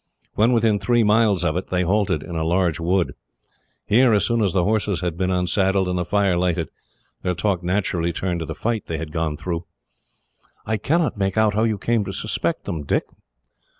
When 0.33 0.51
within 0.51 0.79
three 0.79 1.03
miles 1.03 1.43
of 1.43 1.55
it, 1.57 1.67
they 1.67 1.83
halted 1.83 2.23
in 2.23 2.35
a 2.35 2.43
large 2.43 2.79
wood. 2.79 3.13
Here, 3.85 4.13
as 4.13 4.25
soon 4.25 4.41
as 4.41 4.51
the 4.51 4.63
horses 4.63 5.01
had 5.01 5.15
been 5.15 5.29
unsaddled, 5.29 5.87
and 5.87 5.95
the 5.95 6.03
fire 6.03 6.35
lighted, 6.37 6.69
their 7.21 7.35
talk 7.35 7.61
naturally 7.61 8.11
turned 8.11 8.39
to 8.39 8.47
the 8.47 8.55
fight 8.55 8.87
they 8.87 8.97
had 8.97 9.11
gone 9.11 9.37
through. 9.37 9.65
"I 10.65 10.77
cannot 10.77 11.19
make 11.19 11.37
out 11.37 11.53
how 11.53 11.65
you 11.65 11.77
came 11.77 12.03
to 12.05 12.13
suspect 12.13 12.65
them, 12.65 12.81
Dick." 12.81 13.03